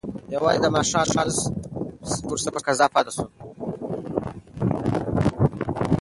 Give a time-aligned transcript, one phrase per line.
[0.33, 3.29] یوازې د ماښام لمونځ ترې په قضا کې پاتې شوی
[5.85, 5.87] و.